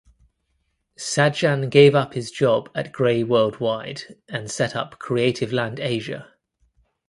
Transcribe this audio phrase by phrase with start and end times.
[0.97, 6.27] Sajan gave up his job at Grey Worldwide to set up Creativeland Asia.